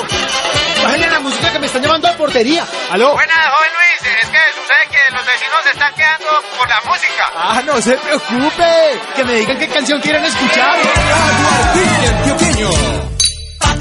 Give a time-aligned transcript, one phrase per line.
[0.83, 2.65] ¡Bájale la música que me están llamando a portería!
[2.91, 3.13] ¡Aló!
[3.13, 4.01] Buenas, joven Luis.
[4.21, 6.27] Es que sucede que los vecinos se están quedando
[6.57, 7.31] por la música.
[7.35, 8.99] ¡Ah, no se preocupe!
[9.15, 10.75] Que me digan qué canción quieren escuchar.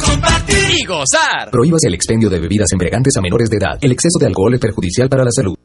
[0.04, 1.50] compartir y gozar.
[1.50, 3.76] Prohíbas el expendio de bebidas embriagantes a menores de edad.
[3.80, 5.56] El exceso de alcohol es perjudicial para la salud.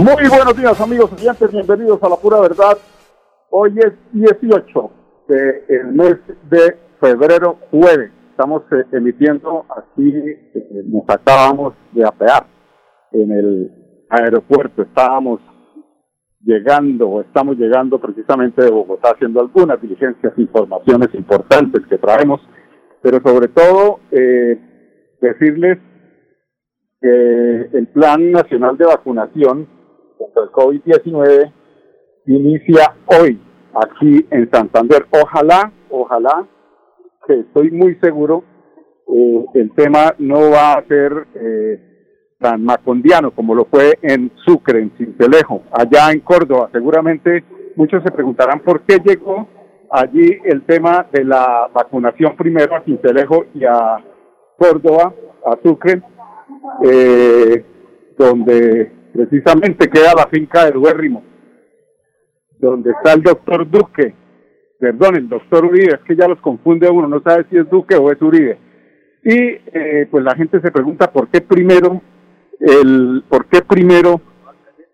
[0.00, 2.78] Muy buenos días amigos oyentes, bienvenidos a La Pura Verdad.
[3.50, 4.90] Hoy es 18
[5.28, 6.16] del mes
[6.48, 8.10] de febrero, jueves.
[8.30, 12.46] Estamos eh, emitiendo aquí, eh, nos acabamos de apear
[13.12, 14.80] en el aeropuerto.
[14.80, 15.42] Estábamos
[16.40, 22.40] llegando, estamos llegando precisamente de Bogotá haciendo algunas diligencias, informaciones importantes que traemos,
[23.02, 24.58] pero sobre todo eh,
[25.20, 25.78] decirles
[27.02, 29.79] que el Plan Nacional de Vacunación
[30.20, 31.52] contra el COVID-19
[32.26, 33.40] inicia hoy
[33.74, 35.06] aquí en Santander.
[35.10, 36.46] Ojalá, ojalá,
[37.26, 38.44] que estoy muy seguro,
[39.08, 41.80] eh, el tema no va a ser eh,
[42.38, 46.68] tan macondiano como lo fue en Sucre, en Cincelejo, allá en Córdoba.
[46.72, 47.44] Seguramente
[47.76, 49.48] muchos se preguntarán por qué llegó
[49.90, 54.04] allí el tema de la vacunación primero a Cincelejo y a
[54.56, 55.14] Córdoba,
[55.46, 56.02] a Sucre,
[56.84, 57.64] eh,
[58.16, 61.22] donde precisamente queda la finca de Duérrimo,
[62.58, 64.14] donde está el doctor Duque,
[64.78, 67.96] perdón, el doctor Uribe, es que ya los confunde uno, no sabe si es Duque
[67.96, 68.58] o es Uribe.
[69.22, 72.00] Y eh, pues la gente se pregunta por qué primero
[72.58, 74.20] el, por qué primero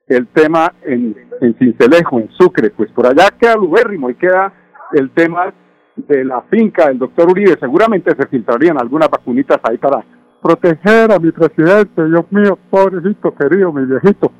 [0.09, 4.53] el tema en, en Cincelejo, en Sucre, pues por allá queda Duérrimo y queda
[4.93, 5.53] el tema
[5.97, 10.05] de la finca del doctor Uribe, seguramente se filtrarían algunas vacunitas ahí para
[10.47, 14.31] proteger a mi presidente, Dios mío, pobrecito, querido, mi viejito.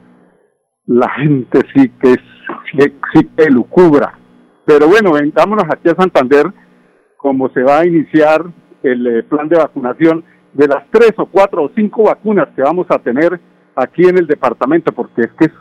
[0.87, 2.21] la gente sí que es,
[2.71, 4.17] sí, sí que lucubra.
[4.65, 6.47] Pero bueno, vengámonos aquí a Santander,
[7.17, 8.45] como se va a iniciar
[8.85, 12.87] el eh, plan de vacunación de las tres o cuatro o cinco vacunas que vamos
[12.91, 13.41] a tener
[13.75, 15.53] aquí en el departamento, porque es que es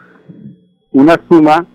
[0.92, 1.66] una suma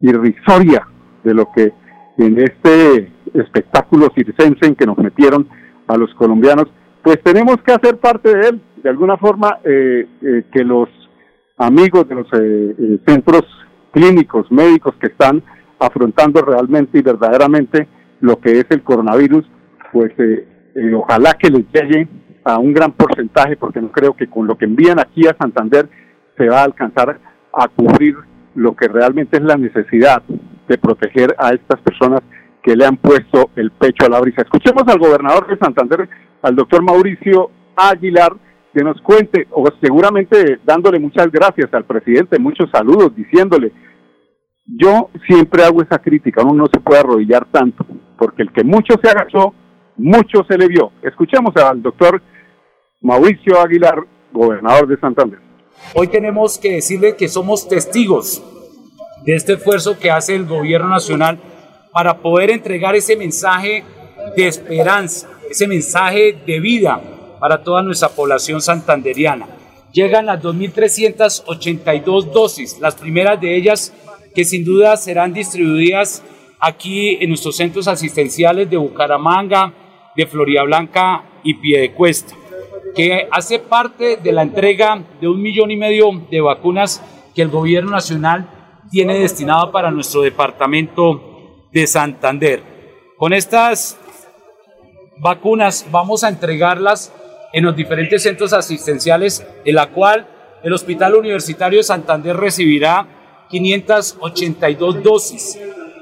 [0.00, 0.86] irrisoria
[1.24, 1.72] de lo que
[2.16, 5.46] en este espectáculo circense en que nos metieron
[5.86, 6.68] a los colombianos,
[7.06, 10.88] pues tenemos que hacer parte de él, de alguna forma eh, eh, que los
[11.56, 13.44] amigos de los eh, eh, centros
[13.92, 15.40] clínicos, médicos que están
[15.78, 17.86] afrontando realmente y verdaderamente
[18.18, 19.48] lo que es el coronavirus,
[19.92, 20.48] pues eh,
[20.96, 22.08] ojalá que les llegue
[22.42, 25.88] a un gran porcentaje, porque no creo que con lo que envían aquí a Santander
[26.36, 27.20] se va a alcanzar
[27.52, 28.16] a cubrir
[28.56, 30.24] lo que realmente es la necesidad
[30.66, 32.22] de proteger a estas personas
[32.64, 34.42] que le han puesto el pecho a la brisa.
[34.42, 36.08] Escuchemos al gobernador de Santander,
[36.42, 38.32] al doctor Mauricio Aguilar,
[38.72, 43.72] que nos cuente, o seguramente dándole muchas gracias al presidente, muchos saludos, diciéndole,
[44.66, 47.86] yo siempre hago esa crítica, uno no se puede arrodillar tanto,
[48.18, 49.54] porque el que mucho se agachó,
[49.96, 50.92] mucho se le vio.
[51.02, 52.20] Escuchemos al doctor
[53.00, 55.38] Mauricio Aguilar, gobernador de Santander.
[55.94, 58.42] Hoy tenemos que decirle que somos testigos
[59.24, 61.38] de este esfuerzo que hace el gobierno nacional
[61.92, 63.84] para poder entregar ese mensaje
[64.34, 67.00] de esperanza, ese mensaje de vida
[67.38, 69.46] para toda nuestra población santanderiana.
[69.92, 73.92] Llegan las 2.382 dosis, las primeras de ellas
[74.34, 76.22] que sin duda serán distribuidas
[76.60, 79.72] aquí en nuestros centros asistenciales de Bucaramanga,
[80.14, 82.34] de Florida Blanca y Piedecuesta,
[82.94, 87.02] que hace parte de la entrega de un millón y medio de vacunas
[87.34, 88.48] que el gobierno nacional
[88.90, 92.62] tiene destinado para nuestro departamento de Santander.
[93.18, 93.98] Con estas
[95.18, 97.12] vacunas vamos a entregarlas
[97.52, 100.26] en los diferentes centros asistenciales, en la cual
[100.62, 105.58] el Hospital Universitario de Santander recibirá 582 dosis.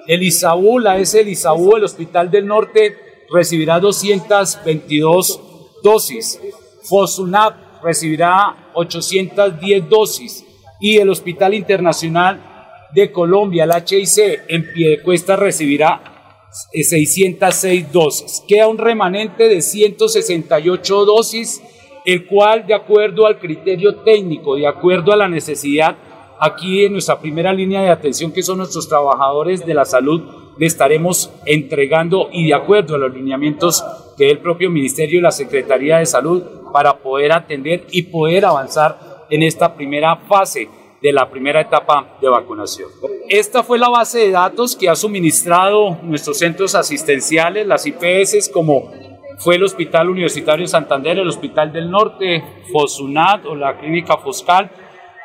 [0.06, 2.96] El ISAU, la S del ISAU, el Hospital del Norte,
[3.30, 5.40] recibirá 222
[5.82, 6.40] dosis.
[6.82, 10.44] Fosunap recibirá 810 dosis.
[10.80, 12.40] Y el Hospital Internacional
[12.94, 16.13] de Colombia, el HIC, en Piedecuesta recibirá
[16.72, 18.44] 606 dosis.
[18.46, 21.62] Queda un remanente de 168 dosis,
[22.04, 25.96] el cual, de acuerdo al criterio técnico, de acuerdo a la necesidad,
[26.38, 30.22] aquí en nuestra primera línea de atención, que son nuestros trabajadores de la salud,
[30.56, 33.84] le estaremos entregando y de acuerdo a los lineamientos
[34.16, 36.42] que el propio Ministerio y la Secretaría de Salud
[36.72, 40.68] para poder atender y poder avanzar en esta primera fase
[41.04, 42.88] de la primera etapa de vacunación.
[43.28, 48.90] Esta fue la base de datos que ha suministrado nuestros centros asistenciales, las IPS, como
[49.36, 52.42] fue el Hospital Universitario de Santander, el Hospital del Norte,
[52.72, 54.70] Fosunat o la Clínica Foscal,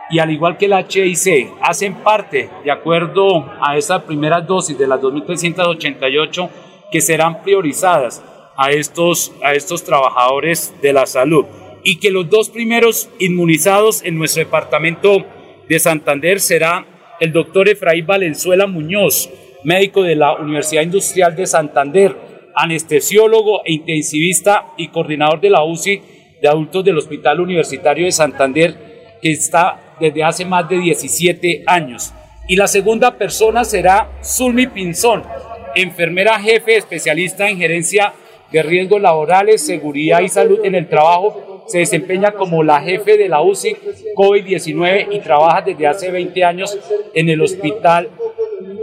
[0.09, 4.85] y al igual que el HIC, hacen parte, de acuerdo a esa primera dosis de
[4.85, 6.49] las 2.388,
[6.91, 8.21] que serán priorizadas
[8.57, 11.45] a estos, a estos trabajadores de la salud.
[11.83, 15.25] Y que los dos primeros inmunizados en nuestro departamento
[15.69, 16.85] de Santander será
[17.19, 19.29] el doctor Efraín Valenzuela Muñoz,
[19.63, 22.15] médico de la Universidad Industrial de Santander,
[22.55, 26.01] anestesiólogo e intensivista y coordinador de la UCI
[26.41, 32.13] de adultos del Hospital Universitario de Santander, que está desde hace más de 17 años.
[32.47, 35.23] Y la segunda persona será Zulmi Pinzón,
[35.75, 38.13] enfermera jefe especialista en gerencia
[38.51, 41.48] de riesgos laborales, seguridad y salud en el trabajo.
[41.69, 43.77] Se desempeña como la jefe de la UCI
[44.15, 46.79] COVID-19 y trabaja desde hace 20 años
[47.13, 48.09] en el Hospital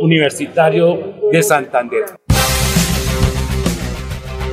[0.00, 0.96] Universitario
[1.32, 2.04] de Santander.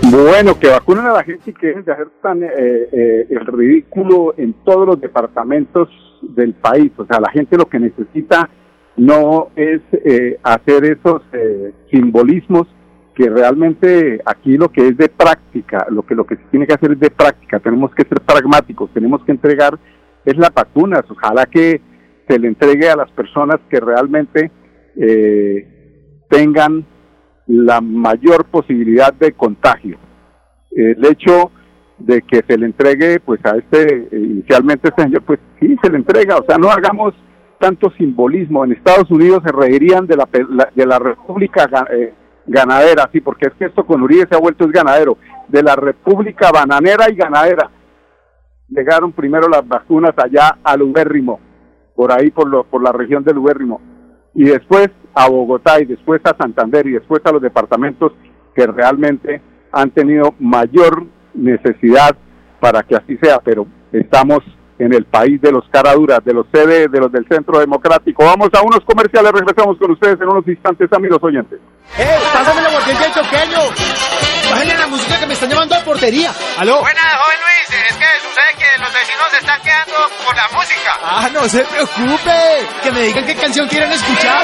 [0.09, 3.45] Bueno, que vacunen a la gente y que dejen de hacer tan eh, eh, el
[3.45, 5.89] ridículo en todos los departamentos
[6.23, 6.91] del país.
[6.97, 8.49] O sea, la gente lo que necesita
[8.97, 11.21] no es eh, hacer esos
[11.91, 12.65] simbolismos
[13.15, 16.73] que realmente aquí lo que es de práctica, lo que lo que se tiene que
[16.73, 17.59] hacer es de práctica.
[17.59, 19.77] Tenemos que ser pragmáticos, tenemos que entregar
[20.25, 21.03] es las vacunas.
[21.09, 21.81] Ojalá que
[22.27, 24.51] se le entregue a las personas que realmente
[24.95, 26.85] eh, tengan
[27.47, 29.97] la mayor posibilidad de contagio.
[30.71, 31.51] El hecho
[31.99, 35.97] de que se le entregue pues a este inicialmente este señor pues sí se le
[35.97, 37.13] entrega o sea no hagamos
[37.59, 40.27] tanto simbolismo en Estados Unidos se reirían de la,
[40.75, 42.13] de la República eh,
[42.45, 45.17] ganadera sí porque es que esto con Uribe se ha vuelto es ganadero.
[45.47, 47.69] De la República bananera y ganadera.
[48.69, 51.39] Llegaron primero las vacunas allá al Ubérrimo
[51.95, 53.81] por ahí por lo, por la región del Ubérrimo.
[54.33, 58.13] Y después a Bogotá y después a Santander y después a los departamentos
[58.55, 62.15] que realmente han tenido mayor necesidad
[62.59, 64.39] para que así sea, pero estamos
[64.83, 68.25] en el país de los caraduras, de los CD, de los del Centro Democrático.
[68.25, 71.59] Vamos a unos comerciales, regresamos con ustedes en unos instantes, amigos oyentes.
[71.97, 72.17] ¡Eh!
[72.33, 73.59] ¡Pásame la del choqueño!
[74.49, 76.31] Bájale la música que me están llamando a portería.
[76.57, 76.81] ¿Aló?
[76.81, 77.81] Buenas, joven Luis.
[77.89, 80.99] Es que sucede que los vecinos se están quedando por la música.
[81.01, 82.67] Ah, no se preocupe.
[82.83, 84.43] Que me digan qué canción quieren escuchar.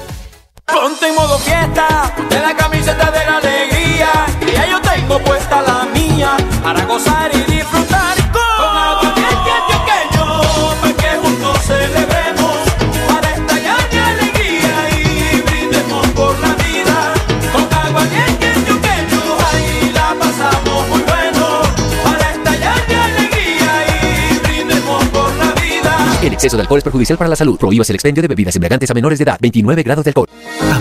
[0.68, 4.10] Ponte en modo fiesta, de la camiseta de la alegría.
[4.42, 10.42] Y ya yo tengo puesta la mía para gozar y disfrutar con agua antioqueño.
[10.82, 12.58] Pa' que juntos celebremos,
[13.08, 17.14] para estallar de alegría y brindemos por la vida.
[17.54, 21.62] Con agua antioqueño, ahí la pasamos muy bueno.
[22.04, 26.20] Para estallar de alegría y brindemos por la vida.
[26.22, 27.58] El exceso de alcohol es perjudicial para la salud.
[27.58, 29.38] Prohíbas el expendio de bebidas embriagantes a menores de edad.
[29.40, 30.28] 29 grados de alcohol.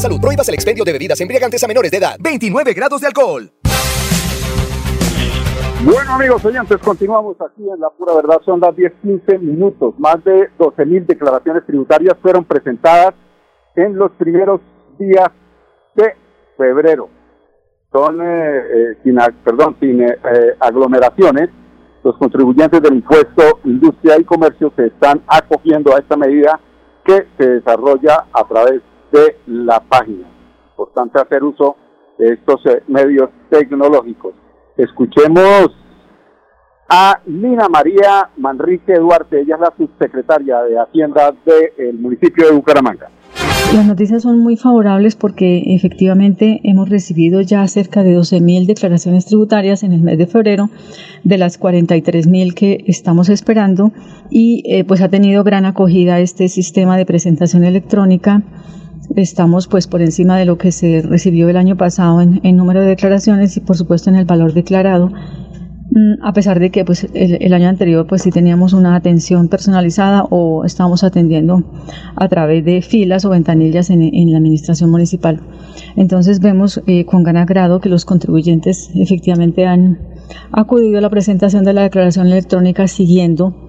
[0.00, 0.20] Salud.
[0.20, 2.16] Prohíbas el expendio de bebidas embriagantes a menores de edad.
[2.20, 3.52] 29 grados de alcohol.
[5.84, 8.40] Bueno, amigos oyentes, continuamos aquí en La Pura Verdad.
[8.44, 9.94] Son las 10-15 minutos.
[9.98, 13.14] Más de 12.000 declaraciones tributarias fueron presentadas
[13.76, 14.60] en los primeros
[14.98, 15.28] días
[15.94, 16.16] de
[16.56, 17.08] febrero.
[17.92, 21.48] Son, eh, eh, sin, perdón, sin eh, eh, aglomeraciones.
[22.02, 26.60] Los contribuyentes del impuesto Industria y Comercio se están acogiendo a esta medida
[27.04, 30.28] que se desarrolla a través de la página.
[30.70, 31.76] Importante hacer uso
[32.18, 34.34] de estos eh, medios tecnológicos.
[34.76, 35.70] Escuchemos
[36.88, 43.10] a Lina María Manrique Duarte, ella es la subsecretaria de Hacienda del municipio de Bucaramanga.
[43.74, 49.82] Las noticias son muy favorables porque efectivamente hemos recibido ya cerca de 12.000 declaraciones tributarias
[49.82, 50.70] en el mes de febrero,
[51.22, 53.92] de las 43.000 que estamos esperando,
[54.30, 58.42] y eh, pues ha tenido gran acogida este sistema de presentación electrónica.
[59.16, 62.80] Estamos pues por encima de lo que se recibió el año pasado en, en número
[62.80, 65.10] de declaraciones y por supuesto en el valor declarado.
[65.90, 69.48] Mm, a pesar de que pues el, el año anterior pues sí teníamos una atención
[69.48, 71.64] personalizada o estábamos atendiendo
[72.14, 75.40] a través de filas o ventanillas en, en la administración municipal.
[75.96, 79.98] Entonces vemos eh, con gran agrado que los contribuyentes efectivamente han
[80.52, 83.67] acudido a la presentación de la declaración electrónica siguiendo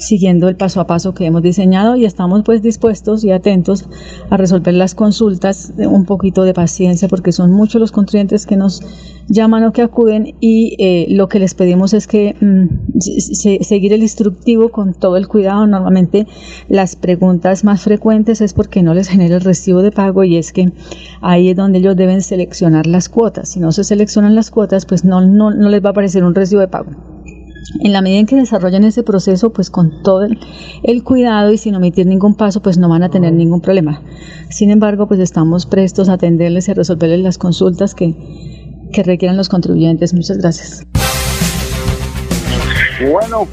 [0.00, 3.84] siguiendo el paso a paso que hemos diseñado y estamos pues dispuestos y atentos
[4.30, 8.56] a resolver las consultas, de un poquito de paciencia porque son muchos los contribuyentes que
[8.56, 8.82] nos
[9.28, 13.92] llaman o que acuden y eh, lo que les pedimos es que mm, se- seguir
[13.92, 15.66] el instructivo con todo el cuidado.
[15.66, 16.26] Normalmente
[16.68, 20.52] las preguntas más frecuentes es porque no les genera el recibo de pago y es
[20.52, 20.72] que
[21.20, 23.50] ahí es donde ellos deben seleccionar las cuotas.
[23.50, 26.34] Si no se seleccionan las cuotas, pues no, no, no les va a aparecer un
[26.34, 26.90] recibo de pago.
[27.80, 30.38] En la medida en que desarrollen ese proceso, pues con todo el,
[30.82, 34.00] el cuidado y sin omitir ningún paso, pues no van a tener ningún problema.
[34.48, 38.16] Sin embargo, pues estamos prestos a atenderles y a resolverles las consultas que,
[38.92, 40.14] que requieran los contribuyentes.
[40.14, 40.86] Muchas gracias.
[43.10, 43.46] Bueno,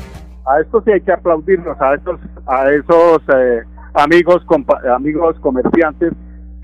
[0.45, 3.61] a esto sí hay que aplaudirnos, a esos, a esos eh,
[3.93, 6.13] amigos, compa- amigos comerciantes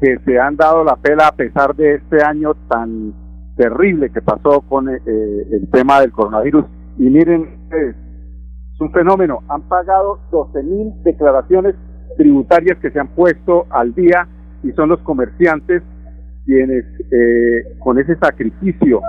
[0.02, 3.14] que se han dado la pela a pesar de este año tan
[3.56, 6.66] terrible que pasó con eh, el tema del coronavirus.
[6.98, 7.96] Y miren, ustedes,
[8.74, 11.76] es un fenómeno, han pagado 12 mil declaraciones
[12.18, 14.28] tributarias que se han puesto al día
[14.64, 15.84] y son los comerciantes
[16.46, 19.02] quienes eh, con ese sacrificio,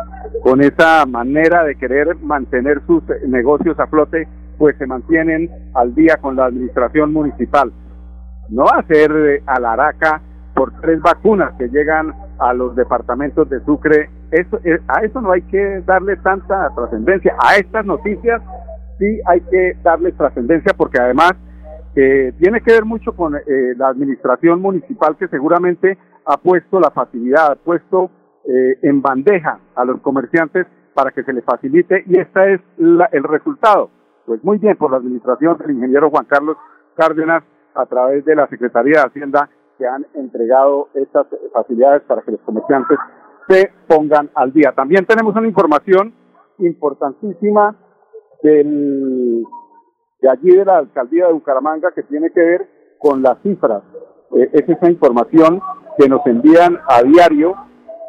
[0.43, 5.95] con esa manera de querer mantener sus eh, negocios a flote, pues se mantienen al
[5.95, 7.73] día con la administración municipal.
[8.50, 10.23] No va a ser eh, a la araca
[10.55, 14.11] por tres vacunas que llegan a los departamentos de Sucre.
[14.31, 17.35] Eso, eh, a eso no hay que darle tanta trascendencia.
[17.38, 18.43] A estas noticias
[18.99, 21.35] sí hay que darle trascendencia porque además
[21.97, 23.41] eh, tiene que ver mucho con eh,
[23.76, 28.11] la administración municipal que seguramente ha puesto la facilidad, ha puesto
[28.45, 33.09] eh, en bandeja a los comerciantes para que se les facilite y este es la,
[33.12, 33.91] el resultado.
[34.26, 36.57] Pues muy bien por la administración del ingeniero Juan Carlos
[36.97, 42.33] Cárdenas a través de la Secretaría de Hacienda que han entregado estas facilidades para que
[42.33, 42.99] los comerciantes
[43.49, 44.73] se pongan al día.
[44.73, 46.14] También tenemos una información
[46.59, 47.76] importantísima
[48.43, 49.45] del,
[50.21, 53.83] de allí de la alcaldía de Bucaramanga que tiene que ver con las cifras.
[54.37, 55.61] Eh, es esa información
[55.99, 57.54] que nos envían a diario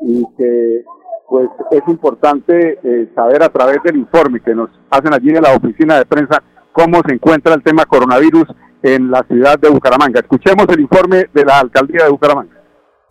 [0.02, 0.86] y que
[1.28, 5.56] pues es importante eh, saber a través del informe que nos hacen allí en la
[5.56, 8.46] oficina de prensa cómo se encuentra el tema coronavirus
[8.84, 10.20] en la ciudad de Bucaramanga.
[10.20, 12.65] Escuchemos el informe de la alcaldía de Bucaramanga.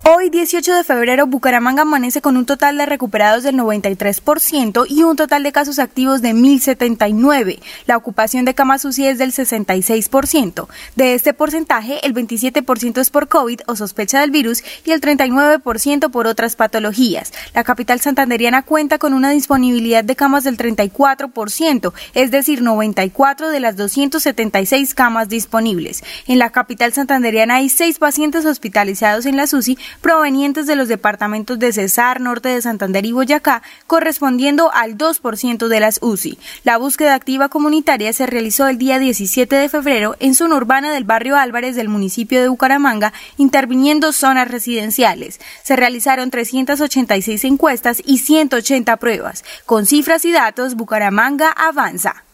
[0.07, 5.17] Hoy, 18 de febrero, Bucaramanga amanece con un total de recuperados del 93% y un
[5.17, 7.61] total de casos activos de 1.079.
[7.87, 10.69] La ocupación de camas UCI es del 66%.
[10.95, 16.11] De este porcentaje, el 27% es por COVID o sospecha del virus y el 39%
[16.11, 17.33] por otras patologías.
[17.55, 23.61] La capital santanderiana cuenta con una disponibilidad de camas del 34%, es decir, 94 de
[23.61, 26.05] las 276 camas disponibles.
[26.27, 31.59] En la capital santanderiana hay seis pacientes hospitalizados en la SUSI provenientes de los departamentos
[31.59, 36.39] de Cesar, Norte de Santander y Boyacá, correspondiendo al 2% de las UCI.
[36.65, 41.05] La búsqueda activa comunitaria se realizó el día 17 de febrero en zona urbana del
[41.05, 45.41] barrio Álvarez del municipio de Bucaramanga, interviniendo zonas residenciales.
[45.63, 49.45] Se realizaron 386 encuestas y 180 pruebas.
[49.67, 52.25] Con cifras y datos, Bucaramanga avanza.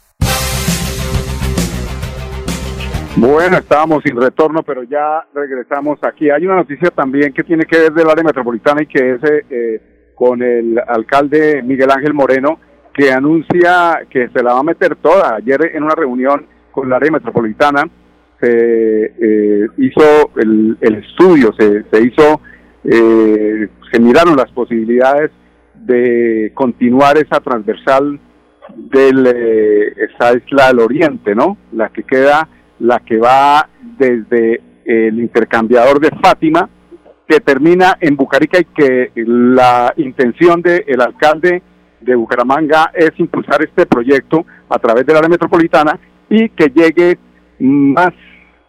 [3.16, 6.30] Bueno, estábamos sin retorno, pero ya regresamos aquí.
[6.30, 9.44] Hay una noticia también que tiene que ver del área metropolitana y que es eh,
[9.50, 9.80] eh,
[10.14, 12.60] con el alcalde Miguel Ángel Moreno,
[12.94, 15.36] que anuncia que se la va a meter toda.
[15.36, 17.82] Ayer en una reunión con el área metropolitana
[18.40, 22.40] se eh, hizo el, el, estudio, se, se hizo,
[22.84, 25.30] eh, se miraron las posibilidades
[25.74, 28.18] de continuar esa transversal
[28.76, 31.58] del, eh, esa isla del oriente, ¿no?
[31.72, 32.48] La que queda
[32.80, 36.68] la que va desde el intercambiador de Fátima,
[37.28, 41.62] que termina en Bucarica y que la intención del alcalde
[42.00, 47.18] de Bucaramanga es impulsar este proyecto a través del área metropolitana y que llegue
[47.60, 48.12] más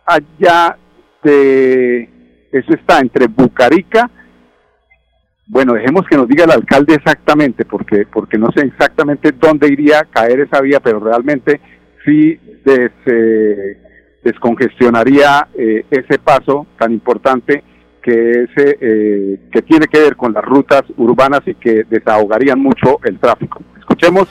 [0.05, 0.77] allá
[1.23, 2.09] de,
[2.51, 4.09] eso está entre Bucarica,
[5.47, 9.99] bueno, dejemos que nos diga el alcalde exactamente, porque, porque no sé exactamente dónde iría
[9.99, 11.59] a caer esa vía, pero realmente
[12.05, 13.80] sí desde
[14.23, 17.63] descongestionaría eh, ese paso tan importante
[18.01, 23.19] que eh, que tiene que ver con las rutas urbanas y que desahogarían mucho el
[23.19, 23.61] tráfico.
[23.77, 24.27] Escuchemos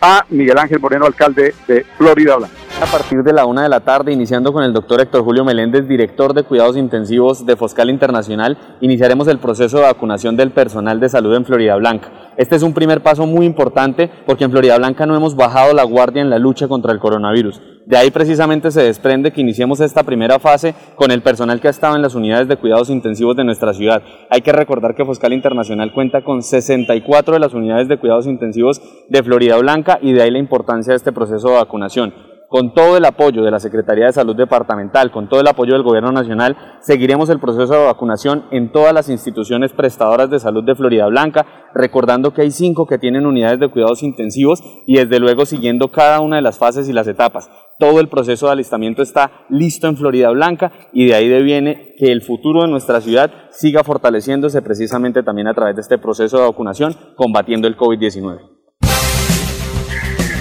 [0.00, 2.63] a Miguel Ángel Moreno, alcalde de Florida Blanca.
[2.82, 5.86] A partir de la una de la tarde, iniciando con el doctor Héctor Julio Meléndez,
[5.86, 11.08] director de cuidados intensivos de Foscal Internacional, iniciaremos el proceso de vacunación del personal de
[11.08, 12.10] salud en Florida Blanca.
[12.36, 15.84] Este es un primer paso muy importante porque en Florida Blanca no hemos bajado la
[15.84, 17.60] guardia en la lucha contra el coronavirus.
[17.86, 21.70] De ahí precisamente se desprende que iniciemos esta primera fase con el personal que ha
[21.70, 24.02] estado en las unidades de cuidados intensivos de nuestra ciudad.
[24.30, 28.82] Hay que recordar que Foscal Internacional cuenta con 64 de las unidades de cuidados intensivos
[29.08, 32.96] de Florida Blanca y de ahí la importancia de este proceso de vacunación con todo
[32.96, 36.56] el apoyo de la Secretaría de Salud Departamental, con todo el apoyo del Gobierno Nacional,
[36.82, 41.44] seguiremos el proceso de vacunación en todas las instituciones prestadoras de salud de Florida Blanca,
[41.74, 46.20] recordando que hay cinco que tienen unidades de cuidados intensivos y desde luego siguiendo cada
[46.20, 47.50] una de las fases y las etapas.
[47.80, 52.12] Todo el proceso de alistamiento está listo en Florida Blanca y de ahí deviene que
[52.12, 56.46] el futuro de nuestra ciudad siga fortaleciéndose precisamente también a través de este proceso de
[56.46, 58.53] vacunación combatiendo el COVID-19.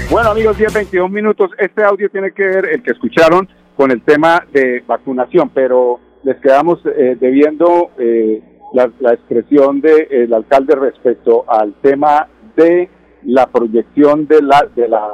[0.10, 1.52] Bueno amigos, 10, 22 minutos.
[1.58, 6.38] Este audio tiene que ver, el que escucharon, con el tema de vacunación, pero les
[6.38, 8.42] quedamos eh, debiendo eh,
[8.74, 12.90] la, expresión del de, alcalde respecto al tema de
[13.24, 15.08] la proyección de la, de la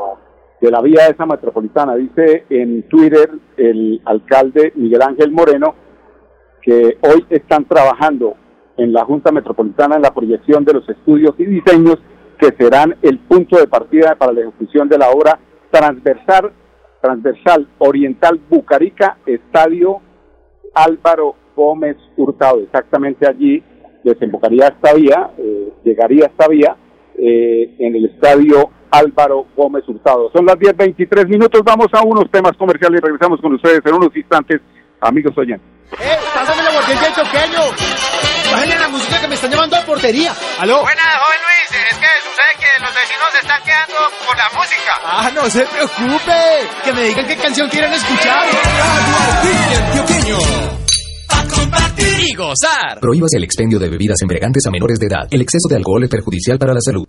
[0.62, 1.96] de la vía esa metropolitana.
[1.96, 5.76] Dice en Twitter el alcalde Miguel Ángel Moreno
[6.62, 8.36] que hoy están trabajando
[8.78, 12.00] en la Junta Metropolitana en la proyección de los estudios y diseños
[12.40, 15.40] que serán el punto de partida para la ejecución de la obra
[15.72, 16.52] transversal,
[17.02, 20.02] transversal oriental Bucarica, Estadio
[20.74, 22.62] Álvaro Gómez Hurtado.
[22.62, 23.62] Exactamente allí
[24.04, 26.76] desembocaría esta vía, eh, llegaría esta vía
[27.18, 30.32] eh, en el Estadio Álvaro Gómez Hurtado.
[30.34, 34.16] Son las 10.23 minutos, vamos a unos temas comerciales y regresamos con ustedes en unos
[34.16, 34.62] instantes
[35.02, 35.68] amigos oyentes.
[35.92, 36.18] ¡Eh!
[36.34, 36.62] ¡Pásame
[37.14, 38.29] choqueño!
[38.52, 40.34] ¡Bájale la música que me están llamando a portería!
[40.60, 40.82] ¿Aló?
[40.82, 41.82] Buenas, joven Luis.
[41.92, 45.00] Es que sucede que los vecinos se están quedando por la música.
[45.04, 46.68] ¡Ah, no se preocupe!
[46.84, 48.48] Que me digan qué canción quieren escuchar.
[51.50, 53.00] compartir y gozar.
[53.00, 55.28] Prohíbas el expendio de bebidas embriagantes a menores de edad.
[55.30, 57.09] El exceso de alcohol es perjudicial para la salud.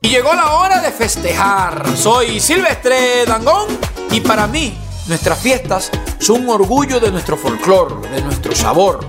[0.00, 1.84] Y llegó la hora de festejar.
[1.94, 3.66] Soy Silvestre Dangón
[4.10, 9.00] y para mí nuestras fiestas son un orgullo de nuestro folclor, de nuestro sabor.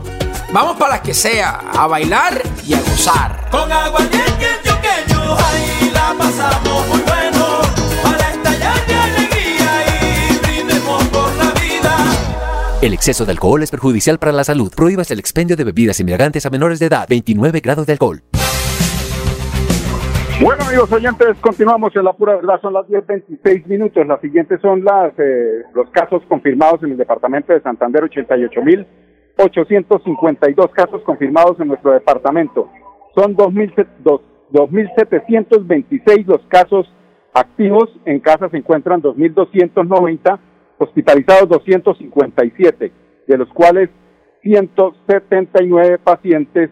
[0.52, 3.48] Vamos para las que sea, a bailar y a gozar.
[3.50, 7.41] Con aguardiente antioqueño, ahí la pasamos muy bueno.
[12.82, 14.72] El exceso de alcohol es perjudicial para la salud.
[14.76, 17.06] Prohíbas el expendio de bebidas embriagantes a menores de edad.
[17.08, 18.22] 29 grados de alcohol.
[20.42, 22.60] Bueno, amigos oyentes, continuamos en la pura verdad.
[22.60, 24.08] Son las 10.26 minutos.
[24.08, 31.04] Las siguientes son las eh, los casos confirmados en el departamento de Santander, 88.852 casos
[31.04, 32.68] confirmados en nuestro departamento.
[33.14, 34.22] Son 2.000 dos-
[34.54, 36.92] 2.726 los casos
[37.36, 37.90] activos.
[38.06, 40.40] En casa se encuentran 2.290,
[40.82, 42.92] hospitalizados 257,
[43.28, 43.90] de los cuales
[44.44, 46.70] 179 pacientes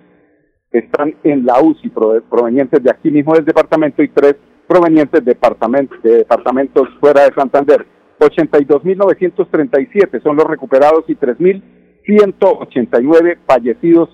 [0.71, 4.35] están en la UCI prove- provenientes de aquí mismo del departamento y tres
[4.67, 7.85] provenientes de, departamento, de departamentos fuera de Santander.
[8.19, 14.09] 82.937 son los recuperados y 3.189 fallecidos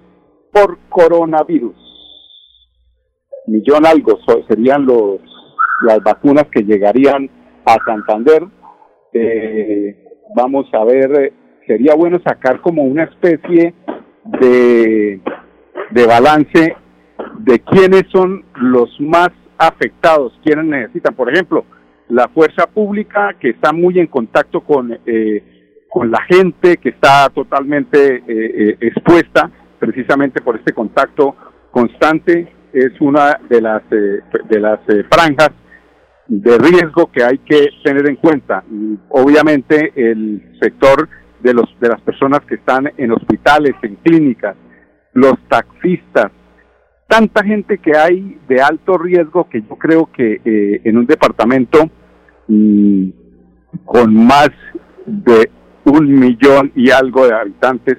[0.51, 1.75] por coronavirus.
[3.47, 5.19] Millón algo serían los
[5.81, 7.29] las vacunas que llegarían
[7.65, 8.43] a Santander.
[9.17, 9.95] Eh,
[10.35, 11.33] vamos a ver, eh,
[11.65, 13.73] sería bueno sacar como una especie
[14.29, 15.21] de
[16.05, 16.75] balance
[17.39, 21.15] de quiénes son los más afectados, quiénes necesitan.
[21.15, 21.65] Por ejemplo,
[22.09, 25.43] la fuerza pública que está muy en contacto con, eh,
[25.89, 29.49] con la gente, que está totalmente eh, eh, expuesta
[29.79, 31.35] precisamente por este contacto
[31.71, 35.51] constante, es una de las, eh, de las franjas
[36.27, 38.63] de riesgo que hay que tener en cuenta.
[39.09, 41.07] Obviamente el sector
[41.41, 44.55] de, los, de las personas que están en hospitales, en clínicas,
[45.13, 46.31] los taxistas,
[47.07, 51.89] tanta gente que hay de alto riesgo que yo creo que eh, en un departamento
[52.47, 53.09] mm,
[53.85, 54.49] con más
[55.05, 55.49] de
[55.85, 57.97] un millón y algo de habitantes,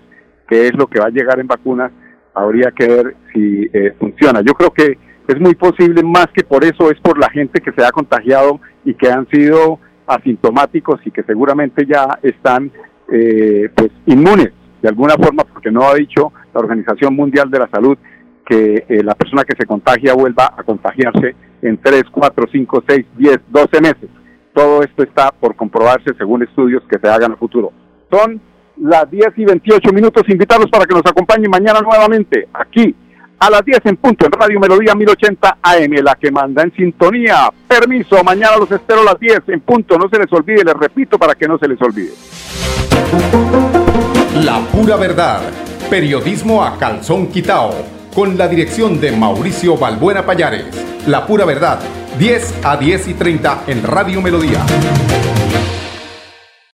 [0.48, 1.92] que es lo que va a llegar en vacunas,
[2.34, 4.40] habría que ver si eh, funciona.
[4.40, 7.72] Yo creo que es muy posible, más que por eso, es por la gente que
[7.72, 12.70] se ha contagiado y que han sido asintomáticos y que seguramente ya están
[13.10, 17.68] eh, pues inmunes de alguna forma porque no ha dicho la Organización Mundial de la
[17.68, 17.98] Salud
[18.44, 23.06] que eh, la persona que se contagia vuelva a contagiarse en 3, 4, 5, 6,
[23.16, 24.10] 10, 12 meses.
[24.54, 27.72] Todo esto está por comprobarse según estudios que se hagan a futuro.
[28.10, 28.40] Son
[28.76, 30.22] las 10 y 28 minutos.
[30.28, 32.94] Invitarlos para que nos acompañen mañana nuevamente aquí
[33.38, 37.50] a las 10 en punto en Radio Melodía 1080 AM, la que manda en sintonía.
[37.68, 39.98] Permiso, mañana los espero a las 10 en punto.
[39.98, 42.12] No se les olvide, les repito para que no se les olvide.
[44.42, 45.40] La pura verdad.
[45.90, 47.74] Periodismo a calzón quitao.
[48.14, 50.66] Con la dirección de Mauricio Balbuena Payares.
[51.06, 51.80] La pura verdad.
[52.18, 54.64] 10 a 10 y 30 en Radio Melodía.